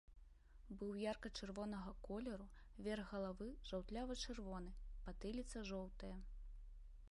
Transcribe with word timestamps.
Быў 0.77 0.93
ярка-чырвонага 1.01 1.91
колеру, 2.07 2.47
верх 2.89 3.13
галавы 3.13 3.49
жаўтлява-чырвоны, 3.73 4.75
патыліца 5.09 5.57
жоўтая. 5.71 6.15